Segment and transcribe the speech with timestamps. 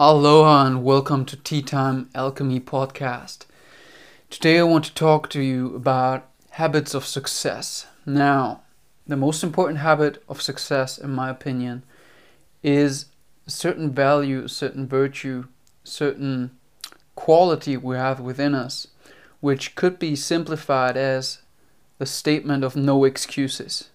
[0.00, 3.46] Aloha and welcome to Tea Time Alchemy Podcast.
[4.30, 7.88] Today I want to talk to you about habits of success.
[8.06, 8.62] Now,
[9.08, 11.82] the most important habit of success, in my opinion,
[12.62, 13.06] is
[13.44, 15.48] a certain value, a certain virtue,
[15.82, 16.52] certain
[17.16, 18.86] quality we have within us,
[19.40, 21.42] which could be simplified as
[21.98, 23.90] the statement of no excuses.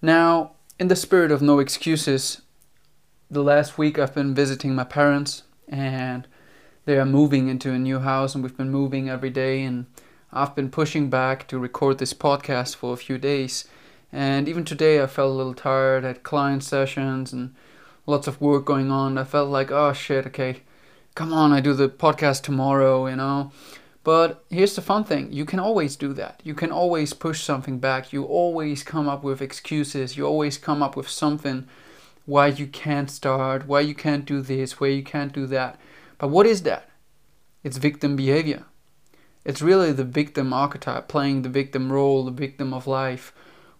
[0.00, 2.40] Now, in the spirit of no excuses,
[3.30, 6.26] the last week I've been visiting my parents and
[6.84, 9.86] they are moving into a new house and we've been moving every day and
[10.32, 13.64] I've been pushing back to record this podcast for a few days.
[14.12, 17.54] And even today I felt a little tired at client sessions and
[18.06, 19.18] lots of work going on.
[19.18, 20.62] I felt like oh shit okay
[21.16, 23.50] come on I do the podcast tomorrow you know?
[24.04, 26.40] But here's the fun thing you can always do that.
[26.44, 28.12] You can always push something back.
[28.12, 30.16] You always come up with excuses.
[30.16, 31.66] You always come up with something
[32.26, 35.78] why you can't start, why you can't do this, why you can't do that.
[36.18, 36.90] But what is that?
[37.62, 38.64] It's victim behavior.
[39.44, 43.32] It's really the victim archetype, playing the victim role, the victim of life,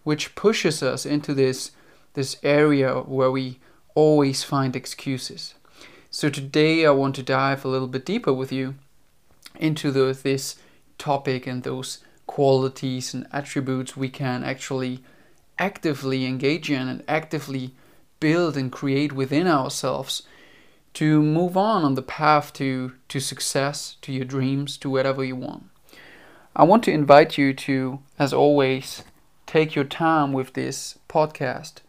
[0.03, 1.71] which pushes us into this
[2.13, 3.59] this area where we
[3.93, 5.53] always find excuses.
[6.09, 8.75] So today I want to dive a little bit deeper with you
[9.55, 10.55] into the, this
[10.97, 15.03] topic and those qualities and attributes we can actually
[15.59, 17.75] actively engage in and actively
[18.19, 20.23] build and create within ourselves
[20.93, 25.35] to move on on the path to, to success, to your dreams, to whatever you
[25.35, 25.63] want.
[26.55, 29.03] I want to invite you to, as always,
[29.45, 31.81] take your time with this podcast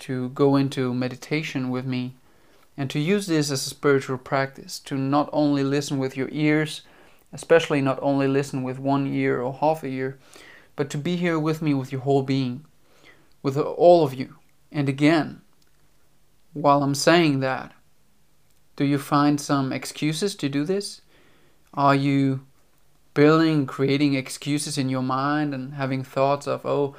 [0.00, 2.16] to go into meditation with me
[2.76, 6.82] and to use this as a spiritual practice to not only listen with your ears,
[7.32, 10.18] especially not only listen with one ear or half a ear,
[10.76, 12.64] but to be here with me with your whole being,
[13.42, 14.36] with all of you.
[14.70, 15.42] And again,
[16.52, 17.72] while I'm saying that,
[18.76, 21.00] do you find some excuses to do this?
[21.74, 22.46] Are you
[23.14, 26.94] building, creating excuses in your mind and having thoughts of, oh,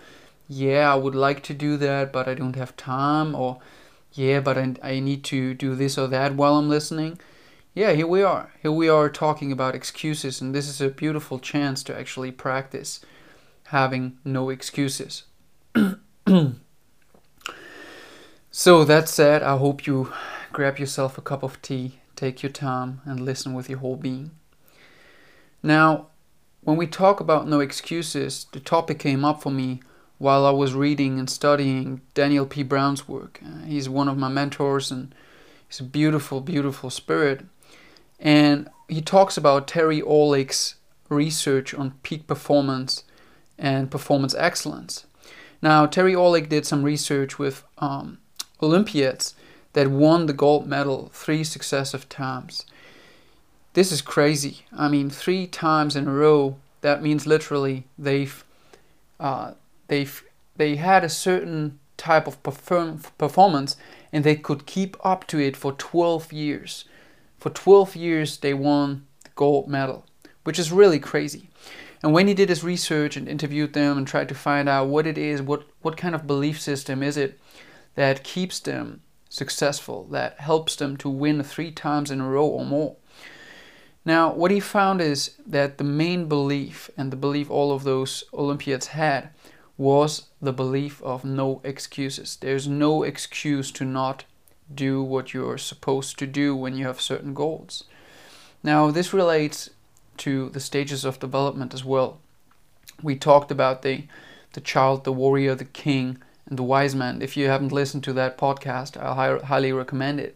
[0.47, 3.59] yeah, I would like to do that, but I don't have time, or
[4.13, 7.19] yeah, but I, I need to do this or that while I'm listening?
[7.73, 8.51] Yeah, here we are.
[8.61, 12.99] Here we are talking about excuses, and this is a beautiful chance to actually practice
[13.67, 15.23] having no excuses.
[18.51, 20.11] So that said, I hope you
[20.51, 24.31] grab yourself a cup of tea, take your time, and listen with your whole being.
[25.61, 26.07] Now,
[26.61, 29.81] when we talk about no excuses, the topic came up for me
[30.17, 32.63] while I was reading and studying Daniel P.
[32.63, 33.39] Brown's work.
[33.45, 35.13] Uh, he's one of my mentors and
[35.67, 37.45] he's a beautiful, beautiful spirit.
[38.19, 40.75] And he talks about Terry Orlick's
[41.07, 43.03] research on peak performance
[43.59, 45.05] and performance excellence.
[45.61, 48.17] Now, Terry Orlick did some research with um,
[48.61, 49.35] Olympiads
[49.73, 52.65] that won the gold medal three successive times.
[53.73, 54.65] This is crazy.
[54.75, 56.57] I mean, three times in a row.
[56.81, 58.43] That means literally they've
[59.19, 59.53] uh,
[59.87, 60.23] they've
[60.57, 63.75] they had a certain type of perform- performance
[64.11, 66.85] and they could keep up to it for 12 years.
[67.37, 70.05] For 12 years they won the gold medal,
[70.43, 71.49] which is really crazy.
[72.01, 75.05] And when he did his research and interviewed them and tried to find out what
[75.05, 77.37] it is, what what kind of belief system is it,
[77.99, 82.63] that keeps them successful, that helps them to win three times in a row or
[82.63, 82.95] more.
[84.05, 88.23] Now, what he found is that the main belief, and the belief all of those
[88.33, 89.31] Olympiads had,
[89.77, 92.37] was the belief of no excuses.
[92.37, 94.23] There's no excuse to not
[94.73, 97.83] do what you're supposed to do when you have certain goals.
[98.63, 99.71] Now, this relates
[100.19, 102.21] to the stages of development as well.
[103.03, 104.05] We talked about the,
[104.53, 106.19] the child, the warrior, the king,
[106.55, 107.21] the wise man.
[107.21, 110.35] If you haven't listened to that podcast, I highly recommend it.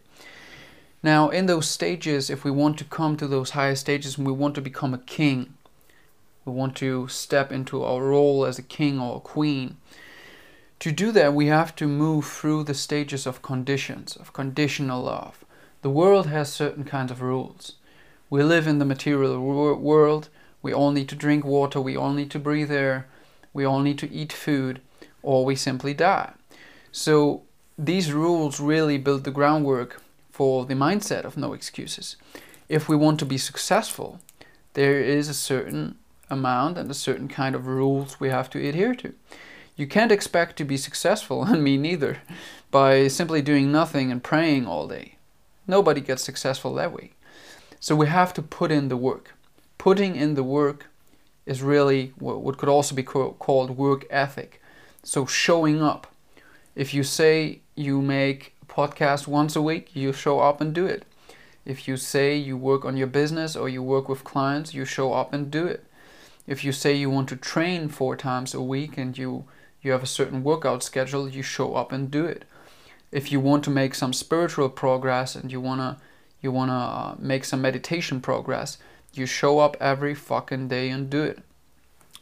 [1.02, 4.32] Now, in those stages, if we want to come to those higher stages and we
[4.32, 5.54] want to become a king,
[6.44, 9.76] we want to step into our role as a king or a queen.
[10.80, 15.44] To do that, we have to move through the stages of conditions, of conditional love.
[15.82, 17.74] The world has certain kinds of rules.
[18.30, 20.28] We live in the material world.
[20.62, 21.80] We all need to drink water.
[21.80, 23.06] We all need to breathe air.
[23.52, 24.80] We all need to eat food
[25.24, 26.32] or we simply die.
[26.92, 27.42] So
[27.76, 30.00] these rules really build the groundwork
[30.30, 32.16] for the mindset of no excuses.
[32.68, 34.20] If we want to be successful,
[34.74, 35.96] there is a certain
[36.30, 39.14] amount and a certain kind of rules we have to adhere to.
[39.76, 42.18] You can't expect to be successful, and me neither,
[42.70, 45.16] by simply doing nothing and praying all day.
[45.66, 47.12] Nobody gets successful that way.
[47.80, 49.34] So we have to put in the work.
[49.78, 50.86] Putting in the work
[51.46, 54.60] is really what could also be called work ethic.
[55.04, 56.06] So showing up.
[56.74, 60.86] If you say you make a podcast once a week, you show up and do
[60.86, 61.04] it.
[61.66, 65.12] If you say you work on your business or you work with clients, you show
[65.12, 65.84] up and do it.
[66.46, 69.44] If you say you want to train four times a week and you
[69.82, 72.46] you have a certain workout schedule, you show up and do it.
[73.12, 75.98] If you want to make some spiritual progress and you wanna
[76.40, 78.78] you wanna uh, make some meditation progress,
[79.12, 81.40] you show up every fucking day and do it.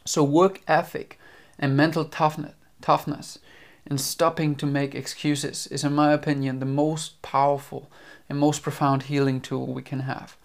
[0.03, 1.17] So work ethic
[1.57, 2.53] and mental toughness,
[2.83, 3.39] toughness
[3.87, 7.89] and stopping to make excuses is, in my opinion, the most powerful
[8.29, 10.37] and most profound healing tool we can have,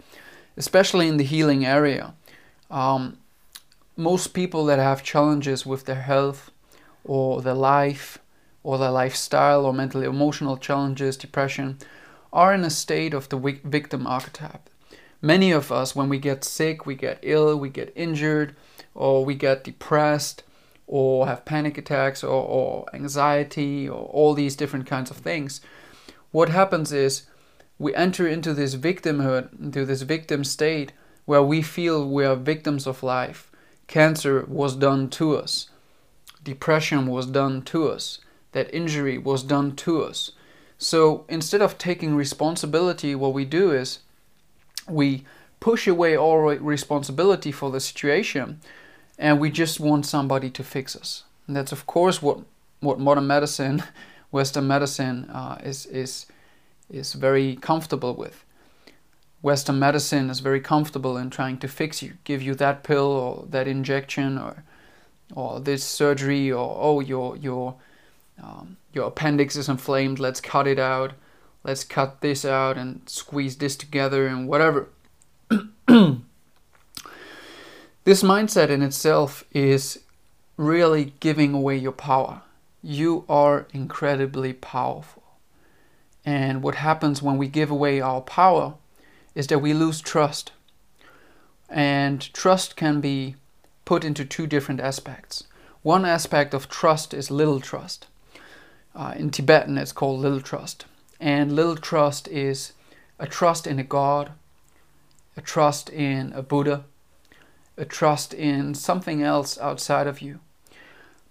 [0.57, 2.13] especially in the healing area.
[2.71, 3.17] Um,
[3.95, 6.51] most people that have challenges with their health
[7.03, 8.17] or their life
[8.63, 11.77] or their lifestyle or mental emotional challenges, depression,
[12.31, 14.69] are in a state of the victim archetype.
[15.21, 18.55] Many of us, when we get sick, we get ill, we get injured,
[18.93, 20.43] or we get depressed,
[20.91, 25.61] or have panic attacks, or, or anxiety, or all these different kinds of things,
[26.31, 27.27] what happens is
[27.77, 30.91] we enter into this victimhood, into this victim state
[31.25, 33.51] where we feel we are victims of life.
[33.85, 35.69] Cancer was done to us,
[36.43, 38.17] depression was done to us,
[38.53, 40.31] that injury was done to us.
[40.79, 43.99] So instead of taking responsibility, what we do is
[44.87, 45.23] we
[45.59, 48.59] push away all responsibility for the situation
[49.19, 51.25] and we just want somebody to fix us.
[51.45, 52.39] And that's of course what
[52.79, 53.83] what modern medicine,
[54.31, 56.25] Western medicine uh, is is
[56.89, 58.45] is very comfortable with.
[59.41, 63.45] Western medicine is very comfortable in trying to fix you, give you that pill or
[63.49, 64.63] that injection or
[65.35, 67.75] or this surgery or oh your your
[68.41, 70.19] um, your appendix is inflamed.
[70.19, 71.13] Let's cut it out.
[71.63, 74.87] Let's cut this out and squeeze this together and whatever.
[78.09, 79.99] this mindset in itself is
[80.57, 82.41] really giving away your power.
[82.81, 85.21] You are incredibly powerful.
[86.25, 88.73] And what happens when we give away our power
[89.35, 90.51] is that we lose trust.
[91.69, 93.35] And trust can be
[93.85, 95.43] put into two different aspects.
[95.83, 98.07] One aspect of trust is little trust.
[98.95, 100.85] Uh, in Tibetan, it's called little trust.
[101.19, 102.73] And little trust is
[103.19, 104.31] a trust in a God,
[105.37, 106.85] a trust in a Buddha,
[107.79, 110.39] a trust in something else outside of you.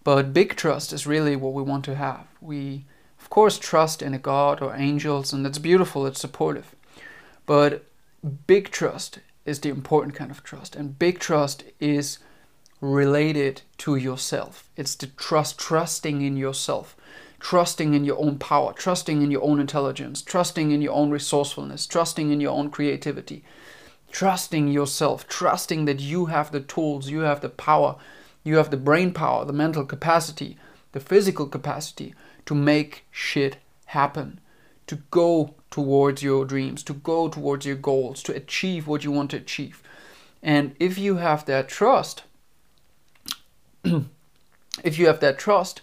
[0.02, 2.26] But big trust is really what we want to have.
[2.40, 2.84] We
[3.20, 6.74] of course, trust in a God or angels, and that's beautiful, it's supportive.
[7.46, 7.84] But
[8.46, 12.18] big trust is the important kind of trust, and big trust is
[12.80, 14.70] related to yourself.
[14.76, 16.96] It's the trust, trusting in yourself,
[17.40, 21.86] trusting in your own power, trusting in your own intelligence, trusting in your own resourcefulness,
[21.86, 23.44] trusting in your own creativity,
[24.10, 27.96] trusting yourself, trusting that you have the tools, you have the power,
[28.44, 30.56] you have the brain power, the mental capacity,
[30.92, 32.14] the physical capacity
[32.46, 34.40] to make shit happen,
[34.86, 39.30] to go towards your dreams, to go towards your goals, to achieve what you want
[39.30, 39.82] to achieve.
[40.42, 42.22] And if you have that trust,
[43.84, 45.82] if you have that trust,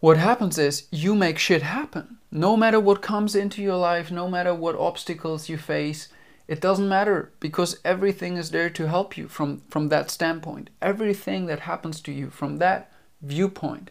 [0.00, 2.18] what happens is you make shit happen.
[2.30, 6.08] No matter what comes into your life, no matter what obstacles you face,
[6.46, 10.70] it doesn't matter because everything is there to help you from, from that standpoint.
[10.82, 12.92] Everything that happens to you from that
[13.22, 13.90] viewpoint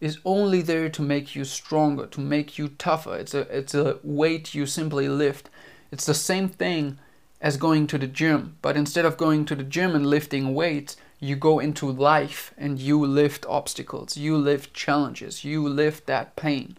[0.00, 3.16] is only there to make you stronger, to make you tougher.
[3.16, 5.48] It's a it's a weight you simply lift.
[5.90, 6.98] It's the same thing
[7.40, 10.96] as going to the gym, but instead of going to the gym and lifting weights,
[11.18, 16.76] you go into life and you lift obstacles, you lift challenges, you lift that pain.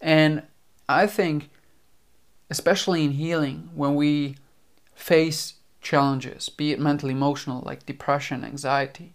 [0.00, 0.42] And
[0.88, 1.48] I think
[2.50, 4.36] especially in healing when we
[4.94, 9.14] face challenges, be it mental emotional like depression, anxiety,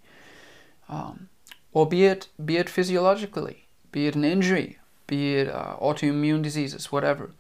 [0.88, 1.30] um,
[1.72, 6.92] or be it be it physiologically, be it an injury, be it uh, autoimmune diseases,
[6.92, 7.32] whatever.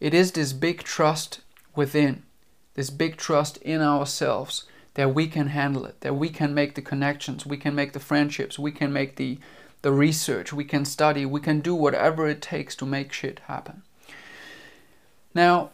[0.00, 1.40] It is this big trust
[1.74, 2.22] within,
[2.74, 6.82] this big trust in ourselves that we can handle it, that we can make the
[6.82, 9.38] connections, we can make the friendships, we can make the
[9.82, 13.82] the research, we can study, we can do whatever it takes to make shit happen.
[15.34, 15.70] Now,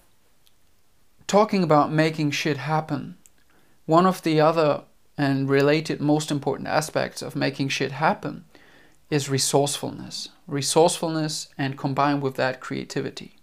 [1.27, 3.17] talking about making shit happen,
[3.87, 4.83] one of the other
[5.19, 8.45] and related most important aspects of making shit happen
[9.11, 10.29] is resourcefulness.
[10.47, 13.37] Resourcefulness and combined with that creativity.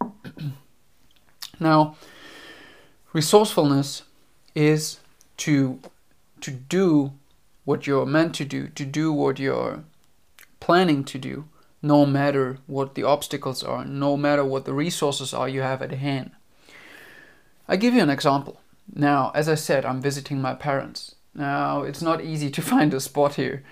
[1.60, 1.96] now,
[3.12, 4.02] resourcefulness
[4.54, 5.00] is
[5.38, 5.80] to
[6.40, 7.12] to do
[7.64, 9.84] what you're meant to do, to do what you're
[10.60, 11.48] planning to do,
[11.82, 15.92] no matter what the obstacles are, no matter what the resources are you have at
[15.92, 16.32] hand.
[17.68, 18.60] I give you an example.
[18.94, 21.14] Now, as I said, I'm visiting my parents.
[21.34, 23.62] Now, it's not easy to find a spot here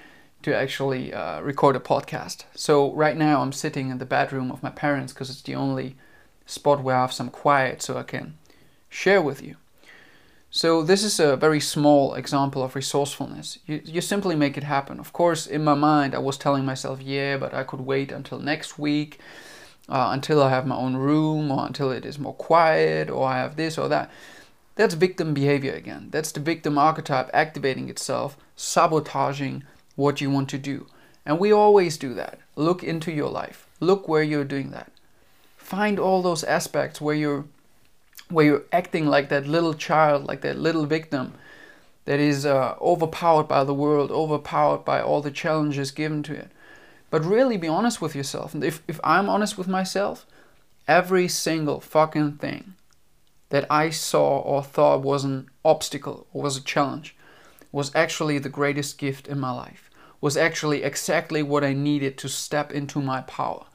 [0.42, 2.44] to actually uh, record a podcast.
[2.54, 5.96] So right now I'm sitting in the bedroom of my parents because it's the only
[6.44, 8.38] spot where I have some quiet so I can
[8.88, 9.56] share with you.
[10.56, 13.58] So this is a very small example of resourcefulness.
[13.66, 14.98] You, you simply make it happen.
[14.98, 18.38] Of course, in my mind, I was telling myself, yeah, but I could wait until
[18.38, 19.20] next week,
[19.86, 23.36] uh, until I have my own room, or until it is more quiet, or I
[23.36, 24.10] have this or that.
[24.76, 26.08] That's victim behavior again.
[26.10, 29.62] That's the victim archetype activating itself, sabotaging
[29.94, 30.86] what you want to do.
[31.26, 32.38] And we always do that.
[32.54, 33.66] Look into your life.
[33.78, 34.90] Look where you're doing that.
[35.58, 37.44] Find all those aspects where you're
[38.28, 41.34] where you're acting like that little child, like that little victim
[42.04, 46.50] that is uh, overpowered by the world, overpowered by all the challenges given to it.
[47.10, 48.54] But really be honest with yourself.
[48.54, 50.26] And if, if I'm honest with myself,
[50.88, 52.74] every single fucking thing
[53.50, 57.14] that I saw or thought was an obstacle or was a challenge
[57.72, 59.90] was actually the greatest gift in my life,
[60.20, 63.66] was actually exactly what I needed to step into my power.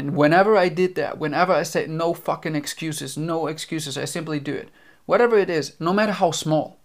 [0.00, 4.40] And whenever I did that, whenever I said no fucking excuses, no excuses, I simply
[4.40, 4.70] do it.
[5.04, 6.80] Whatever it is, no matter how small,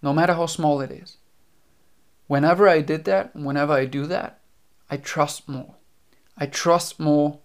[0.00, 1.18] no matter how small it is.
[2.26, 4.40] Whenever I did that, whenever I do that,
[4.88, 5.74] I trust more.
[6.38, 7.40] I trust more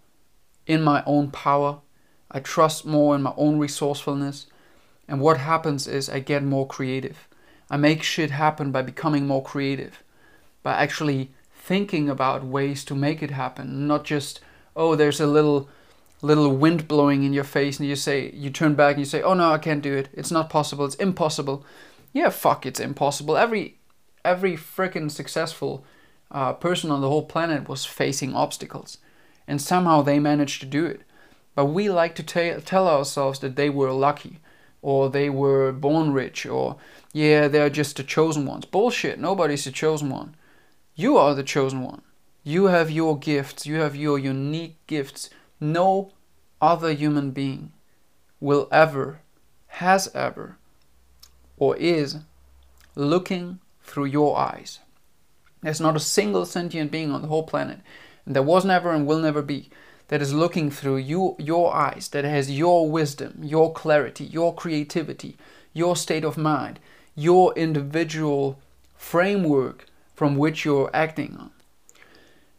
[0.65, 1.81] in my own power.
[2.31, 4.45] I trust more in my own resourcefulness.
[5.05, 7.27] And what happens is I get more creative.
[7.69, 10.01] I make shit happen by becoming more creative,
[10.63, 11.33] by actually
[11.69, 14.39] thinking about ways to make it happen, not just
[14.75, 15.69] oh there's a little
[16.23, 19.21] little wind blowing in your face and you say you turn back and you say
[19.21, 20.09] oh no I can't do it.
[20.11, 20.85] It's not possible.
[20.85, 21.63] It's impossible.
[22.11, 23.37] Yeah, fuck, it's impossible.
[23.37, 23.77] Every
[24.25, 25.85] every freaking successful
[26.31, 28.97] uh, person on the whole planet was facing obstacles,
[29.47, 31.01] and somehow they managed to do it.
[31.53, 34.39] But we like to tell ourselves that they were lucky,
[34.81, 36.77] or they were born rich, or
[37.13, 38.65] yeah, they're just the chosen ones.
[38.65, 39.19] Bullshit.
[39.19, 40.33] Nobody's the chosen one.
[40.99, 42.01] You are the chosen one.
[42.43, 45.29] You have your gifts, you have your unique gifts.
[45.57, 46.11] No
[46.59, 47.71] other human being
[48.41, 49.21] will ever,
[49.67, 50.57] has ever,
[51.55, 52.17] or is
[52.95, 54.79] looking through your eyes.
[55.61, 57.79] There's not a single sentient being on the whole planet,
[58.25, 59.69] and there was never and will never be,
[60.09, 65.37] that is looking through you, your eyes, that has your wisdom, your clarity, your creativity,
[65.71, 66.77] your state of mind,
[67.15, 68.59] your individual
[68.97, 69.85] framework
[70.19, 71.49] from which you're acting on.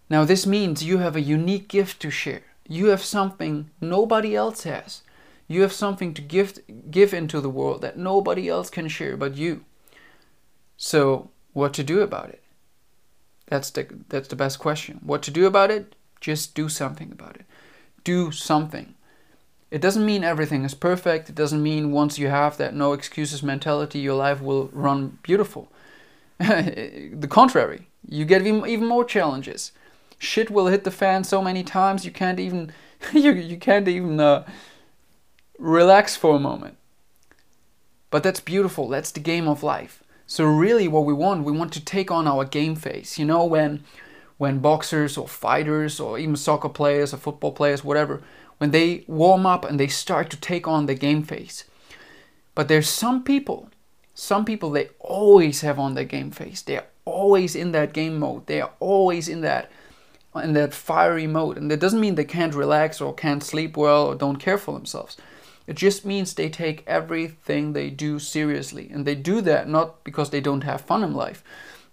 [0.09, 2.45] Now, this means you have a unique gift to share.
[2.67, 5.03] You have something nobody else has.
[5.47, 6.59] You have something to give,
[6.91, 9.67] give into the world that nobody else can share but you.
[10.79, 12.43] So, what to do about it?
[13.49, 15.01] That's the, that's the best question.
[15.03, 15.95] What to do about it?
[16.19, 17.45] Just do something about it.
[18.05, 18.95] Do something.
[19.71, 21.29] It doesn't mean everything is perfect.
[21.29, 25.71] It doesn't mean once you have that no excuses mentality, your life will run beautiful.
[26.49, 29.73] the contrary, you get even more challenges.
[30.19, 32.73] Shit will hit the fan so many times you can't even
[33.13, 34.47] you you can't even uh,
[35.59, 36.79] relax for a moment.
[38.11, 38.89] But that's beautiful.
[38.89, 40.03] That's the game of life.
[40.27, 43.19] So really, what we want, we want to take on our game face.
[43.19, 43.85] You know, when
[44.39, 48.23] when boxers or fighters or even soccer players or football players, whatever,
[48.57, 51.65] when they warm up and they start to take on the game face.
[52.55, 53.69] But there's some people
[54.21, 56.61] some people they always have on their game face.
[56.61, 58.47] They're always in that game mode.
[58.47, 59.71] They are always in that
[60.37, 61.57] in that fiery mode.
[61.57, 64.75] And that doesn't mean they can't relax or can't sleep well or don't care for
[64.75, 65.17] themselves.
[65.67, 68.91] It just means they take everything they do seriously.
[68.93, 71.43] And they do that not because they don't have fun in life.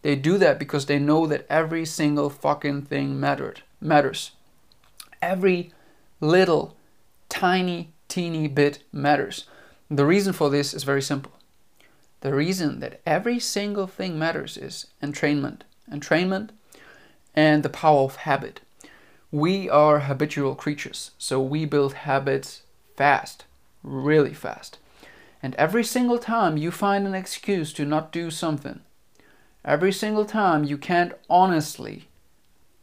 [0.01, 4.31] They do that because they know that every single fucking thing mattered matters.
[5.21, 5.71] Every
[6.19, 6.75] little
[7.29, 9.45] tiny teeny bit matters.
[9.89, 11.31] The reason for this is very simple.
[12.21, 15.61] The reason that every single thing matters is entrainment.
[15.91, 16.49] Entrainment
[17.35, 18.61] and the power of habit.
[19.31, 22.63] We are habitual creatures, so we build habits
[22.95, 23.45] fast,
[23.83, 24.79] really fast.
[25.43, 28.81] And every single time you find an excuse to not do something,
[29.63, 32.07] every single time you can't honestly,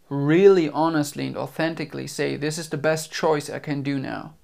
[0.09, 4.35] really honestly and authentically say, This is the best choice I can do now,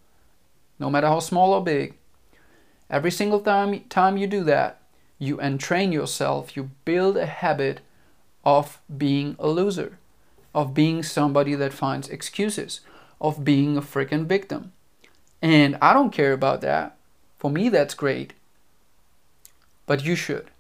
[0.80, 1.94] no matter how small or big,
[2.90, 4.79] every single time, time you do that,
[5.20, 7.80] you entrain yourself, you build a habit
[8.44, 9.98] of being a loser,
[10.54, 12.80] of being somebody that finds excuses,
[13.20, 14.72] of being a freaking victim.
[15.42, 16.96] And I don't care about that.
[17.38, 18.32] For me, that's great.
[19.86, 20.50] But you should.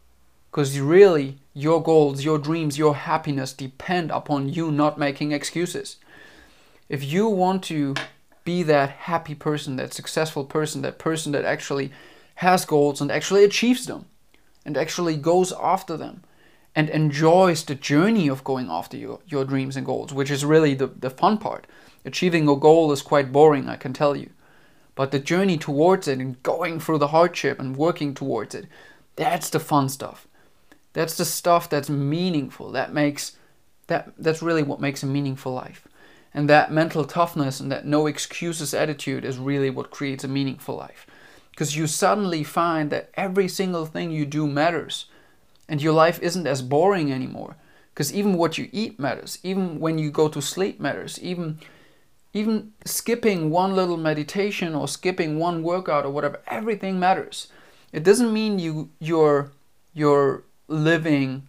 [0.50, 5.96] Because really, your goals, your dreams, your happiness depend upon you not making excuses.
[6.88, 7.94] If you want to
[8.44, 11.92] be that happy person, that successful person, that person that actually
[12.36, 14.06] has goals and actually achieves them,
[14.64, 16.22] and actually goes after them
[16.74, 20.74] and enjoys the journey of going after your, your dreams and goals, which is really
[20.74, 21.66] the, the fun part.
[22.04, 24.30] Achieving a goal is quite boring, I can tell you.
[24.94, 28.66] But the journey towards it and going through the hardship and working towards it,
[29.16, 30.26] that's the fun stuff.
[30.92, 32.72] That's the stuff that's meaningful.
[32.72, 33.36] That makes
[33.86, 35.86] that that's really what makes a meaningful life.
[36.32, 40.76] And that mental toughness and that no excuses attitude is really what creates a meaningful
[40.76, 41.06] life.
[41.50, 45.06] Because you suddenly find that every single thing you do matters
[45.68, 47.56] and your life isn't as boring anymore.
[47.92, 51.58] Because even what you eat matters even when you go to sleep matters even
[52.32, 57.48] even skipping one little meditation or skipping one workout or whatever everything matters.
[57.92, 59.50] It doesn't mean you you're
[59.92, 61.48] you're living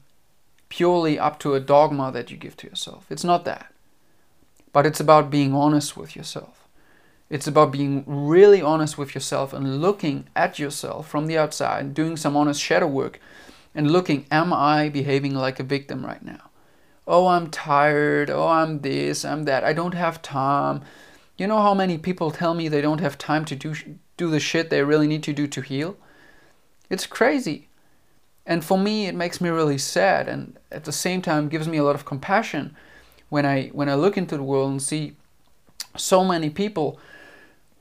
[0.70, 3.06] purely up to a dogma that you give to yourself.
[3.10, 3.72] It's not that.
[4.74, 6.61] But it's about being honest with yourself
[7.32, 11.96] it's about being really honest with yourself and looking at yourself from the outside and
[11.96, 13.22] doing some honest shadow work
[13.74, 16.50] and looking, am I behaving like a victim right now?
[17.08, 18.30] Oh, I'm tired.
[18.30, 19.64] Oh, I'm this, I'm that.
[19.64, 20.82] I don't have time.
[21.38, 23.76] You know how many people tell me they don't have time to do
[24.18, 25.96] do the shit they really need to do to heal?
[26.90, 27.70] It's crazy.
[28.46, 31.78] And for me, it makes me really sad and at the same time gives me
[31.78, 32.76] a lot of compassion
[33.30, 35.16] when I when I look into the world and see
[35.96, 37.00] so many people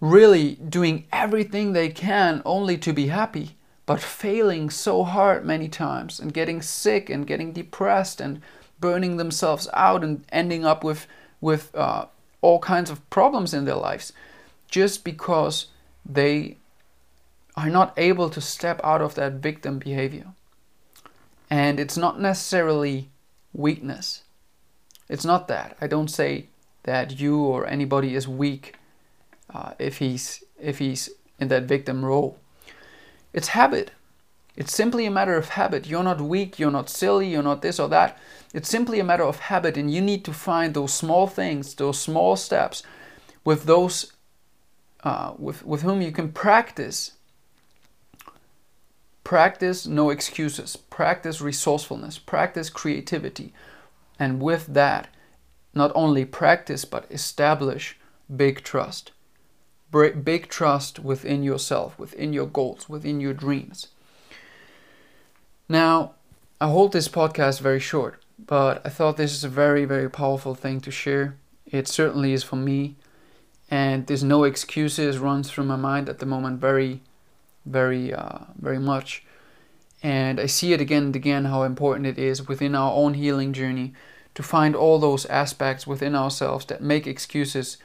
[0.00, 6.21] really doing everything they can only to be happy but failing so hard many times
[6.21, 8.40] and getting sick and getting depressed and
[8.78, 11.07] burning themselves out and ending up with
[11.40, 12.07] with uh,
[12.40, 14.12] all kinds of problems in their lives
[14.69, 15.66] just because
[16.07, 16.57] they
[17.57, 20.26] are not able to step out of that victim behavior.
[21.50, 23.11] And it's not necessarily
[23.52, 24.23] weakness.
[25.09, 25.76] It's not that.
[25.80, 26.47] I don't say
[26.85, 28.76] that you or anybody is weak
[29.54, 32.38] uh, if he's if he's in that victim role.
[33.33, 33.92] It's habit.
[34.57, 35.87] It's simply a matter of habit.
[35.87, 38.19] You're not weak, you're not silly, you're not this or that.
[38.52, 42.00] It's simply a matter of habit, and you need to find those small things, those
[42.00, 42.82] small steps
[43.45, 44.13] with those
[45.02, 47.13] uh, with, with whom you can practice.
[49.25, 53.52] Practice no excuses, practice resourcefulness, practice creativity,
[54.19, 55.08] and with that,
[55.73, 57.97] not only practice but establish
[58.34, 59.13] big trust
[59.91, 63.89] big trust within yourself, within your goals, within your dreams.
[65.69, 66.13] Now,
[66.61, 70.55] I hold this podcast very short, but I thought this is a very, very powerful
[70.55, 71.37] thing to share.
[71.67, 72.97] It certainly is for me,
[73.71, 77.03] and there's no excuses runs through my mind at the moment very,
[77.65, 79.25] very, uh, very much.
[80.03, 83.53] And I see it again and again how important it is within our own healing
[83.53, 83.93] journey
[84.35, 87.76] to find all those aspects within ourselves that make excuses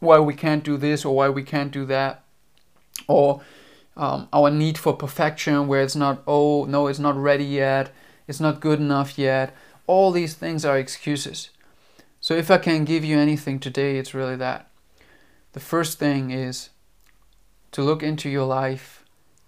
[0.00, 2.22] why we can't do this or why we can't do that.
[3.06, 3.40] Or
[3.96, 7.90] um, our need for perfection where it's not oh no it's not ready yet.
[8.26, 9.54] It's not good enough yet.
[9.86, 11.50] All these things are excuses.
[12.20, 14.70] So if i can give you anything today it's really that.
[15.52, 16.70] The first thing is
[17.72, 19.04] to look into your life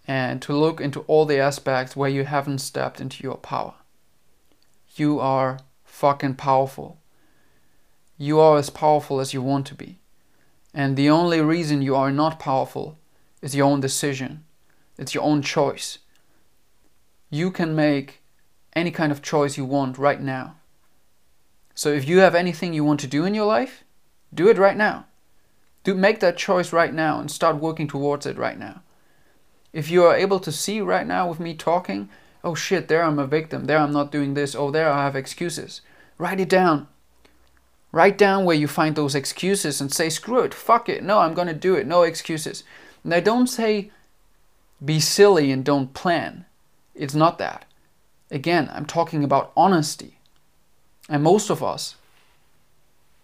[0.06, 3.74] and to look into all the aspects where you haven't stepped into your power.
[4.96, 6.98] You are fucking powerful.
[8.18, 9.99] You are as powerful as you want to be
[10.72, 12.98] and the only reason you are not powerful
[13.42, 14.44] is your own decision.
[14.98, 15.98] It's your own choice.
[17.30, 18.22] You can make
[18.74, 20.56] any kind of choice you want right now.
[21.74, 23.84] So if you have anything you want to do in your life,
[24.32, 25.06] do it right now.
[25.82, 28.82] Do make that choice right now and start working towards it right now.
[29.72, 32.10] If you are able to see right now with me talking,
[32.44, 35.16] oh shit, there I'm a victim, there I'm not doing this, oh there I have
[35.16, 35.80] excuses.
[36.18, 36.88] Write it down.
[37.92, 41.34] Write down where you find those excuses and say, screw it, fuck it, no, I'm
[41.34, 42.62] gonna do it, no excuses.
[43.02, 43.90] Now, don't say
[44.84, 46.46] be silly and don't plan.
[46.94, 47.64] It's not that.
[48.30, 50.18] Again, I'm talking about honesty.
[51.08, 51.96] And most of us,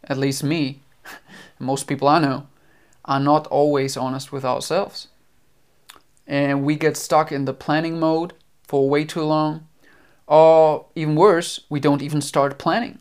[0.05, 0.81] at least me,
[1.59, 2.47] most people I know,
[3.05, 5.09] are not always honest with ourselves.
[6.27, 9.69] And we get stuck in the planning mode for way too long.
[10.27, 12.99] Or even worse, we don't even start planning.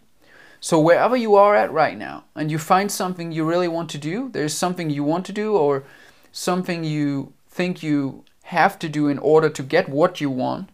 [0.66, 4.00] So wherever you are at right now and you find something you really want to
[4.00, 5.84] do, there's something you want to do or
[6.32, 10.70] something you think you have to do in order to get what you want,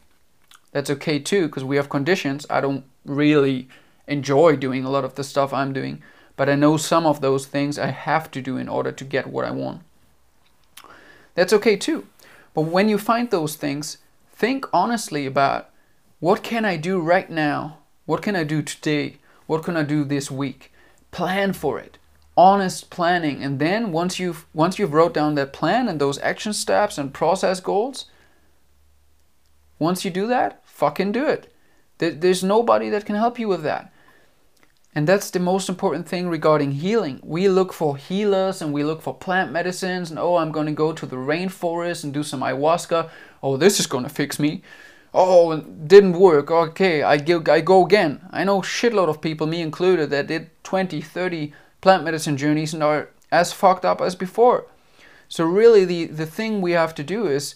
[0.71, 2.45] that's okay too because we have conditions.
[2.49, 3.67] I don't really
[4.07, 6.01] enjoy doing a lot of the stuff I'm doing,
[6.37, 9.27] but I know some of those things I have to do in order to get
[9.27, 9.81] what I want.
[11.35, 12.07] That's okay too.
[12.53, 13.97] But when you find those things,
[14.31, 15.69] think honestly about
[16.21, 17.79] what can I do right now?
[18.05, 19.17] What can I do today
[19.51, 20.71] what can I do this week?
[21.11, 21.97] Plan for it.
[22.37, 23.43] Honest planning.
[23.43, 27.13] And then once you've once you've wrote down that plan and those action steps and
[27.13, 28.05] process goals,
[29.77, 31.53] once you do that, fucking do it.
[31.97, 33.91] There's nobody that can help you with that.
[34.95, 37.19] And that's the most important thing regarding healing.
[37.21, 40.83] We look for healers and we look for plant medicines and oh, I'm going to
[40.83, 43.09] go to the rainforest and do some ayahuasca.
[43.43, 44.63] Oh, this is going to fix me.
[45.13, 46.49] Oh, didn't work.
[46.49, 48.21] Okay, I go, I go again.
[48.31, 52.81] I know shitload of people, me included, that did 20, 30 plant medicine journeys and
[52.81, 54.67] are as fucked up as before.
[55.27, 57.55] So really the, the thing we have to do is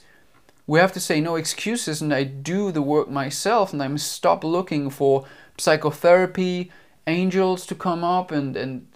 [0.67, 4.43] we have to say no excuses and I do the work myself and i'm stop
[4.43, 5.25] looking for
[5.57, 6.71] psychotherapy,
[7.07, 8.87] angels to come up and, and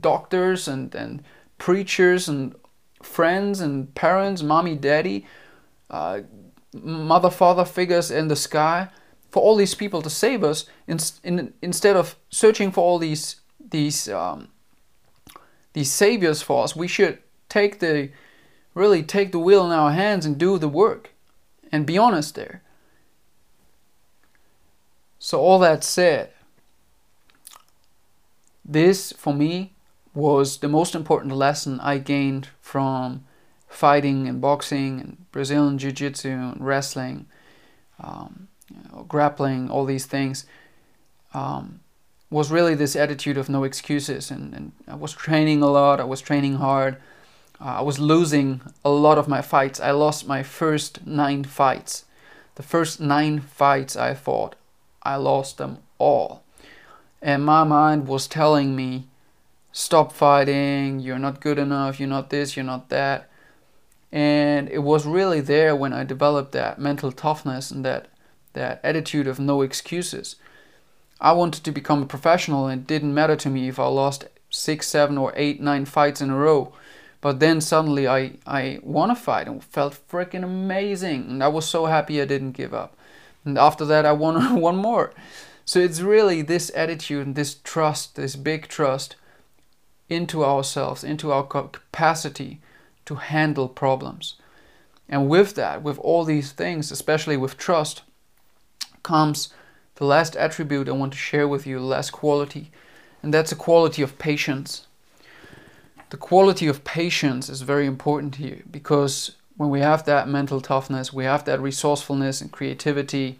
[0.00, 1.22] doctors and, and
[1.58, 2.54] preachers and
[3.02, 5.26] friends and parents, mommy, daddy,
[5.90, 6.20] uh,
[6.82, 8.88] mother, father figures in the sky,
[9.30, 13.36] for all these people to save us, in, in, instead of searching for all these
[13.70, 14.48] these um,
[15.72, 18.10] these saviors for us, we should take the
[18.74, 21.10] really take the wheel in our hands and do the work,
[21.70, 22.62] and be honest there.
[25.18, 26.30] So all that said,
[28.64, 29.72] this, for me,
[30.14, 33.25] was the most important lesson I gained from
[33.76, 37.26] fighting and boxing and Brazilian Jiu Jitsu and wrestling,
[38.02, 40.46] um, you know, grappling, all these things.
[41.34, 41.80] Um,
[42.30, 46.04] was really this attitude of no excuses and, and I was training a lot I
[46.04, 46.96] was training hard.
[47.60, 49.78] Uh, I was losing a lot of my fights.
[49.78, 52.04] I lost my first nine fights.
[52.56, 54.56] The first nine fights I fought
[55.02, 56.42] I lost them all.
[57.22, 59.06] And my mind was telling me,
[59.72, 63.28] stop fighting, you're not good enough, you're not this, you're not that.
[64.16, 68.08] And it was really there when I developed that mental toughness and that,
[68.54, 70.36] that attitude of no excuses.
[71.20, 74.24] I wanted to become a professional and it didn't matter to me if I lost
[74.48, 76.72] six, seven, or eight, nine fights in a row.
[77.20, 81.28] But then suddenly I, I won a fight and felt freaking amazing.
[81.28, 82.96] And I was so happy I didn't give up.
[83.44, 85.12] And after that, I won one more.
[85.66, 89.16] So it's really this attitude and this trust, this big trust
[90.08, 92.62] into ourselves, into our capacity
[93.06, 94.34] to handle problems.
[95.08, 98.02] And with that, with all these things, especially with trust,
[99.02, 99.54] comes
[99.94, 102.70] the last attribute I want to share with you, the last quality,
[103.22, 104.86] and that's a quality of patience.
[106.10, 111.12] The quality of patience is very important here because when we have that mental toughness,
[111.12, 113.38] we have that resourcefulness and creativity,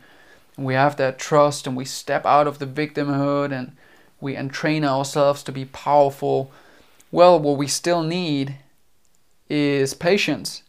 [0.56, 3.76] and we have that trust and we step out of the victimhood and
[4.20, 6.50] we entrain ourselves to be powerful,
[7.12, 8.56] well, what we still need
[9.48, 10.62] is patience.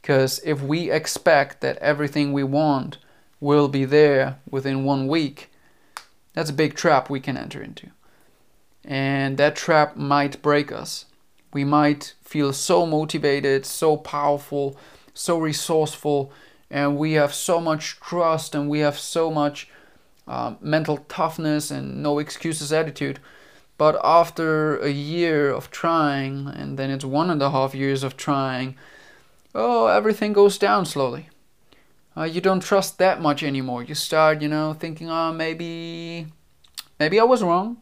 [0.00, 2.98] Because if we expect that everything we want
[3.40, 5.50] will be there within one week,
[6.32, 7.90] that's a big trap we can enter into.
[8.84, 11.06] And that trap might break us.
[11.52, 14.76] We might feel so motivated, so powerful,
[15.12, 16.32] so resourceful
[16.70, 19.68] and we have so much trust and we have so much
[20.26, 23.20] uh, mental toughness and no excuses attitude.
[23.78, 28.16] But after a year of trying, and then it's one and a half years of
[28.16, 28.76] trying,
[29.54, 31.28] oh, everything goes down slowly.
[32.16, 33.82] Uh, you don't trust that much anymore.
[33.82, 36.26] You start, you know, thinking, oh, maybe,
[36.98, 37.76] maybe I was wrong.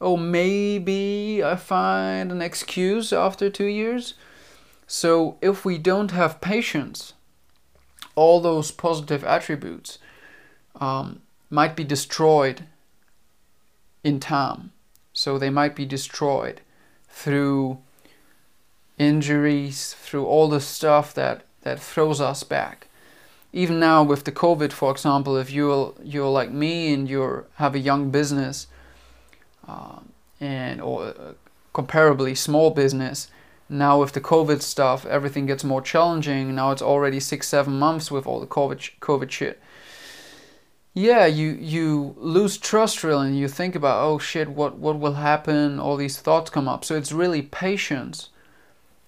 [0.00, 4.14] Oh, maybe I find an excuse after two years.
[4.88, 7.12] So if we don't have patience,
[8.16, 9.98] all those positive attributes
[10.80, 12.64] um, might be destroyed
[14.02, 14.72] in time.
[15.20, 16.62] So they might be destroyed
[17.10, 17.76] through
[18.96, 22.88] injuries, through all the stuff that, that throws us back.
[23.52, 27.74] Even now with the COVID, for example, if you're you're like me and you have
[27.74, 28.66] a young business,
[29.68, 30.08] um,
[30.40, 31.34] and or a
[31.74, 33.28] comparably small business,
[33.68, 36.54] now with the COVID stuff, everything gets more challenging.
[36.54, 39.60] Now it's already six, seven months with all the COVID, COVID shit.
[40.92, 45.14] Yeah, you you lose trust really, and you think about oh shit, what what will
[45.14, 45.78] happen?
[45.78, 46.84] All these thoughts come up.
[46.84, 48.30] So it's really patience.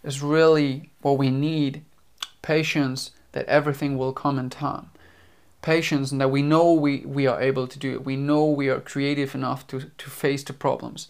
[0.05, 1.85] Is really what we need.
[2.41, 4.91] Patience that everything will come in time.
[5.61, 8.05] Patience and that we know we, we are able to do it.
[8.05, 11.09] We know we are creative enough to, to face the problems.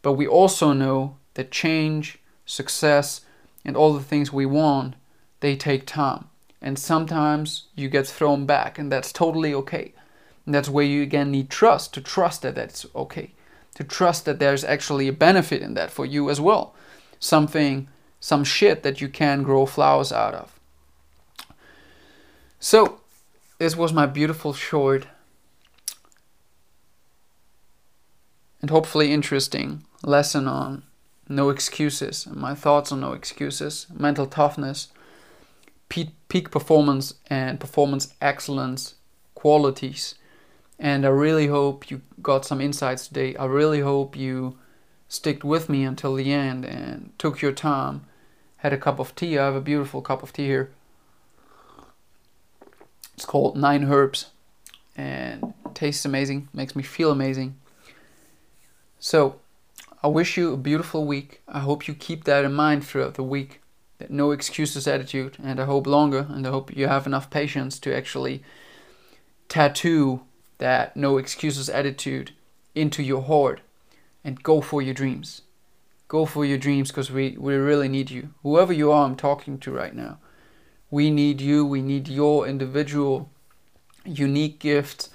[0.00, 3.20] But we also know that change success,
[3.62, 4.94] and all the things we want,
[5.40, 6.24] they take time.
[6.62, 9.92] And sometimes you get thrown back, and that's totally okay.
[10.50, 13.34] And that's where you again need trust to trust that that's okay,
[13.76, 16.74] to trust that there's actually a benefit in that for you as well.
[17.20, 17.86] Something,
[18.18, 20.58] some shit that you can grow flowers out of.
[22.58, 22.98] So,
[23.58, 25.06] this was my beautiful short
[28.60, 30.82] and hopefully interesting lesson on
[31.28, 32.26] no excuses.
[32.26, 34.88] My thoughts on no excuses, mental toughness,
[35.88, 38.96] peak, peak performance and performance excellence
[39.36, 40.16] qualities,
[40.80, 43.36] And I really hope you got some insights today.
[43.36, 44.56] I really hope you
[45.08, 48.06] sticked with me until the end and took your time,
[48.56, 49.38] had a cup of tea.
[49.38, 50.70] I have a beautiful cup of tea here.
[53.12, 54.30] It's called Nine Herbs
[54.96, 57.56] and tastes amazing, makes me feel amazing.
[58.98, 59.38] So,
[60.02, 61.42] I wish you a beautiful week.
[61.46, 63.60] I hope you keep that in mind throughout the week.
[63.98, 67.78] That no excuses attitude, and I hope longer, and I hope you have enough patience
[67.80, 68.42] to actually
[69.50, 70.22] tattoo
[70.60, 72.32] that no excuses attitude
[72.74, 73.60] into your heart
[74.24, 75.42] and go for your dreams.
[76.08, 78.30] Go for your dreams because we, we really need you.
[78.42, 80.18] Whoever you are, I'm talking to right now.
[80.90, 81.66] We need you.
[81.66, 83.30] We need your individual,
[84.04, 85.08] unique gift.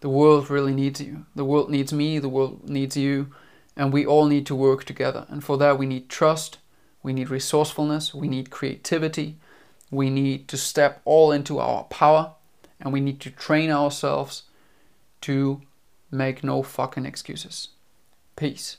[0.00, 1.26] The world really needs you.
[1.34, 2.18] The world needs me.
[2.18, 3.32] The world needs you
[3.76, 5.26] and we all need to work together.
[5.28, 6.58] And for that, we need trust,
[7.02, 9.38] we need resourcefulness, we need creativity,
[9.90, 12.34] we need to step all into our power,
[12.80, 14.44] and we need to train ourselves
[15.22, 15.62] to
[16.10, 17.68] make no fucking excuses.
[18.36, 18.76] Peace.